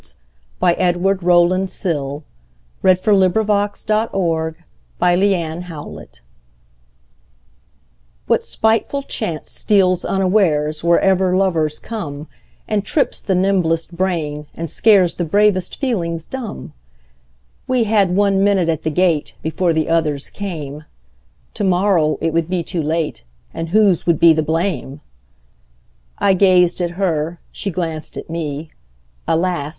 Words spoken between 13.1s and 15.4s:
the nimblest brain and scaresThe